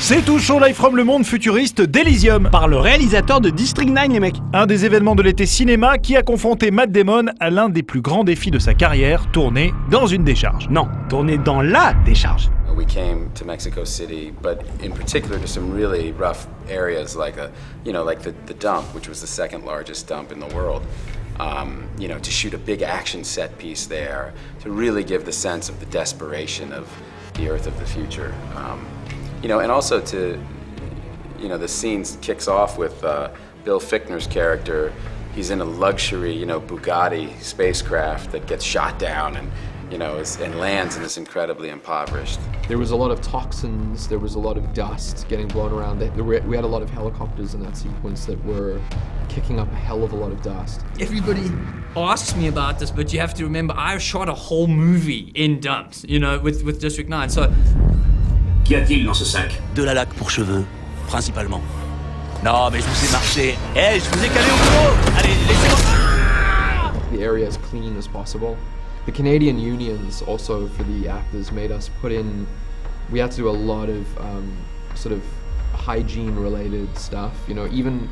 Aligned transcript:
C'est 0.00 0.24
tout 0.24 0.38
show 0.38 0.60
live 0.60 0.76
from 0.76 0.96
le 0.96 1.02
monde 1.02 1.26
futuriste 1.26 1.82
d'Elysium. 1.82 2.48
Par 2.52 2.68
le 2.68 2.78
réalisateur 2.78 3.40
de 3.40 3.50
District 3.50 3.90
9, 3.90 4.08
les 4.08 4.20
mecs. 4.20 4.36
Un 4.52 4.64
des 4.64 4.84
événements 4.84 5.16
de 5.16 5.22
l'été 5.22 5.44
cinéma 5.44 5.98
qui 5.98 6.16
a 6.16 6.22
confronté 6.22 6.70
Matt 6.70 6.92
Damon 6.92 7.26
à 7.40 7.50
l'un 7.50 7.68
des 7.68 7.82
plus 7.82 8.00
grands 8.00 8.22
défis 8.22 8.52
de 8.52 8.60
sa 8.60 8.74
carrière, 8.74 9.28
tourner 9.32 9.74
dans 9.90 10.06
une 10.06 10.22
décharge. 10.22 10.68
Non, 10.70 10.86
tourner 11.08 11.36
dans 11.36 11.62
la 11.62 11.94
décharge. 12.06 12.48
We 12.76 12.86
came 12.86 13.28
to 13.34 13.44
Mexico 13.44 13.84
City, 13.84 14.32
but 14.40 14.60
in 14.80 14.92
particular 14.92 15.40
to 15.40 15.48
some 15.48 15.74
really 15.74 16.12
rough 16.12 16.46
areas, 16.70 17.16
like 17.16 17.36
a, 17.36 17.50
you 17.84 17.92
know, 17.92 18.04
like 18.04 18.22
the, 18.22 18.32
the 18.46 18.54
dump, 18.54 18.94
which 18.94 19.08
was 19.08 19.20
the 19.20 19.26
second 19.26 19.64
largest 19.64 20.08
dump 20.08 20.30
in 20.30 20.38
the 20.38 20.54
world. 20.54 20.82
Um, 21.40 21.88
you 21.98 22.06
know, 22.06 22.20
to 22.20 22.30
shoot 22.30 22.54
a 22.54 22.58
big 22.58 22.82
action 22.82 23.24
set 23.24 23.58
piece 23.58 23.86
there, 23.86 24.32
to 24.60 24.70
really 24.70 25.02
give 25.02 25.24
the 25.24 25.32
sense 25.32 25.68
of 25.68 25.80
the 25.80 25.86
desperation 25.86 26.72
of 26.72 26.86
the 27.34 27.50
Earth 27.50 27.66
of 27.66 27.76
the 27.80 27.86
future. 27.86 28.32
Um, 28.54 28.86
you 29.42 29.48
know, 29.48 29.60
and 29.60 29.70
also 29.70 30.00
to, 30.00 30.42
you 31.38 31.48
know, 31.48 31.58
the 31.58 31.68
scene 31.68 32.04
kicks 32.20 32.48
off 32.48 32.78
with 32.78 33.02
uh, 33.04 33.30
Bill 33.64 33.80
Fichtner's 33.80 34.26
character. 34.26 34.92
He's 35.34 35.50
in 35.50 35.60
a 35.60 35.64
luxury, 35.64 36.32
you 36.32 36.46
know, 36.46 36.60
Bugatti 36.60 37.40
spacecraft 37.40 38.32
that 38.32 38.46
gets 38.46 38.64
shot 38.64 38.98
down 38.98 39.36
and, 39.36 39.50
you 39.90 39.98
know, 39.98 40.16
is, 40.16 40.40
and 40.40 40.58
lands 40.58 40.96
and 40.96 41.04
is 41.04 41.16
incredibly 41.16 41.68
impoverished. 41.68 42.40
There 42.66 42.78
was 42.78 42.90
a 42.90 42.96
lot 42.96 43.10
of 43.10 43.22
toxins, 43.22 44.08
there 44.08 44.18
was 44.18 44.34
a 44.34 44.38
lot 44.38 44.56
of 44.56 44.74
dust 44.74 45.26
getting 45.28 45.46
blown 45.46 45.72
around. 45.72 46.00
We 46.16 46.56
had 46.56 46.64
a 46.64 46.68
lot 46.68 46.82
of 46.82 46.90
helicopters 46.90 47.54
in 47.54 47.62
that 47.62 47.76
sequence 47.76 48.26
that 48.26 48.42
were 48.44 48.80
kicking 49.28 49.60
up 49.60 49.70
a 49.70 49.76
hell 49.76 50.02
of 50.02 50.12
a 50.12 50.16
lot 50.16 50.32
of 50.32 50.42
dust. 50.42 50.84
Everybody 50.98 51.50
asks 51.96 52.34
me 52.34 52.48
about 52.48 52.78
this, 52.78 52.90
but 52.90 53.12
you 53.12 53.20
have 53.20 53.34
to 53.34 53.44
remember 53.44 53.74
I 53.76 53.96
shot 53.98 54.28
a 54.28 54.34
whole 54.34 54.66
movie 54.66 55.30
in 55.34 55.60
dumps, 55.60 56.04
you 56.08 56.18
know, 56.18 56.38
with, 56.40 56.64
with 56.64 56.80
District 56.80 57.08
9. 57.08 57.28
So 57.30 57.52
Qu'y 58.64 58.74
a-t-il 58.74 59.04
dans 59.04 59.14
ce 59.14 59.24
sac 59.24 59.60
De 59.74 59.82
la 59.82 59.94
laque 59.94 60.12
pour 60.14 60.30
cheveux, 60.30 60.64
principalement. 61.06 61.62
Non, 62.44 62.70
mais 62.70 62.78
je 62.78 62.84
vous 62.84 63.08
ai 63.08 63.12
marché. 63.12 63.58
Eh, 63.74 63.98
je 63.98 64.10
vous 64.10 64.24
ai 64.24 64.28
calé 64.28 64.46
au 64.46 64.56
boulot 64.56 64.94
Allez, 65.18 65.34
laissez-moi... 65.48 66.92
The 67.12 67.22
area 67.22 67.46
as 67.46 67.56
clean 67.70 67.96
as 67.96 68.06
possible. 68.06 68.56
The 69.06 69.12
Canadian 69.12 69.58
unions 69.58 70.22
also 70.22 70.68
for 70.68 70.84
the 70.84 71.08
actors 71.08 71.50
made 71.50 71.72
us 71.72 71.90
put 72.00 72.12
in. 72.12 72.46
We 73.10 73.18
had 73.18 73.30
to 73.30 73.36
do 73.38 73.48
a 73.48 73.50
lot 73.50 73.88
of 73.88 74.06
um, 74.18 74.52
sort 74.94 75.14
of 75.14 75.22
hygiene 75.72 76.36
related 76.36 76.94
stuff. 76.98 77.32
You 77.48 77.54
know, 77.54 77.66
even 77.72 78.08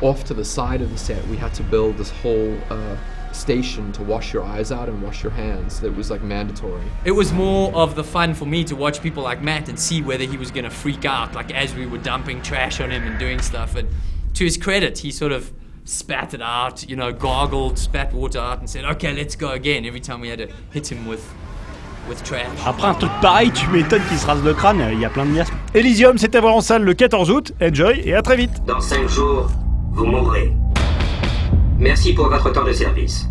off 0.00 0.24
to 0.24 0.34
the 0.34 0.44
side 0.44 0.80
of 0.80 0.90
the 0.90 0.98
set, 0.98 1.26
we 1.26 1.36
had 1.36 1.52
to 1.54 1.64
build 1.64 1.98
this 1.98 2.10
whole 2.10 2.56
uh, 2.70 2.96
station 3.32 3.92
to 3.92 4.02
wash 4.02 4.32
your 4.32 4.42
eyes 4.42 4.72
out 4.72 4.88
and 4.88 5.02
wash 5.02 5.22
your 5.22 5.32
hands. 5.32 5.80
That 5.80 5.94
was 5.94 6.10
like 6.10 6.22
mandatory. 6.22 6.82
it 7.04 7.10
was 7.12 7.32
more 7.32 7.74
of 7.74 7.94
the 7.94 8.04
fun 8.04 8.34
for 8.34 8.46
me 8.46 8.64
to 8.64 8.76
watch 8.76 9.02
people 9.02 9.22
like 9.22 9.42
Matt 9.42 9.68
and 9.68 9.78
see 9.78 10.02
whether 10.02 10.24
he 10.24 10.36
was 10.36 10.50
going 10.50 10.64
to 10.64 10.70
freak 10.70 11.04
out, 11.04 11.34
like 11.34 11.52
as 11.52 11.74
we 11.74 11.86
were 11.86 11.98
dumping 11.98 12.42
trash 12.42 12.80
on 12.80 12.90
him 12.90 13.02
and 13.04 13.18
doing 13.18 13.40
stuff. 13.40 13.76
And 13.76 13.88
to 14.34 14.44
his 14.44 14.56
credit, 14.56 14.98
he 14.98 15.10
sort 15.10 15.32
of 15.32 15.52
spat 15.84 16.34
it 16.34 16.42
out, 16.42 16.88
you 16.88 16.96
know, 16.96 17.12
gargled, 17.12 17.78
spat 17.78 18.12
water 18.12 18.38
out, 18.38 18.58
and 18.58 18.68
said, 18.68 18.84
"Okay, 18.84 19.14
let's 19.14 19.36
go 19.36 19.50
again." 19.50 19.84
Every 19.84 20.00
time 20.00 20.20
we 20.20 20.28
had 20.28 20.38
to 20.38 20.48
hit 20.72 20.90
him 20.90 21.06
with 21.06 21.24
with 22.08 22.22
trash. 22.22 22.46
Après 22.64 22.86
un 22.86 22.94
truc 22.94 23.10
pareil, 23.20 23.50
tu 23.50 23.66
m'étonnes 23.68 24.02
qu'il 24.08 24.18
se 24.18 24.26
rase 24.26 24.42
le 24.44 24.54
crâne, 24.54 24.80
il 24.92 25.00
y 25.00 25.04
a 25.04 25.10
plein 25.10 25.24
de 25.26 25.30
miasmes. 25.30 25.54
Elysium, 25.74 26.18
c'est 26.18 26.34
à 26.34 26.40
voir 26.40 26.54
en 26.54 26.60
salle 26.60 26.82
le 26.82 26.94
14 26.94 27.30
août. 27.30 27.52
Enjoy 27.60 28.00
et 28.04 28.14
à 28.14 28.22
très 28.22 28.36
vite. 28.36 28.62
Dans 28.64 28.80
cinq 28.80 29.08
jours, 29.08 29.48
vous 29.92 30.06
mourrez. 30.06 30.52
Merci 31.78 32.14
pour 32.14 32.28
votre 32.28 32.50
temps 32.50 32.64
de 32.64 32.72
service. 32.72 33.26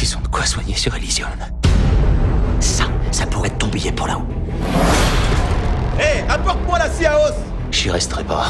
Ils 0.00 0.16
ont 0.16 0.20
de 0.20 0.28
quoi 0.28 0.46
soigner 0.46 0.74
sur 0.74 0.94
Elysium? 0.94 1.28
Ça, 2.60 2.84
ça 3.10 3.26
pourrait 3.26 3.48
être 3.48 3.58
ton 3.58 3.68
billet 3.68 3.92
pour 3.92 4.06
là-haut. 4.06 4.26
Hé, 6.00 6.22
apporte-moi 6.28 6.78
la 6.78 6.88
scie 6.88 7.06
à 7.06 7.18
os 7.18 7.34
J'y 7.70 7.90
resterai 7.90 8.24
pas. 8.24 8.46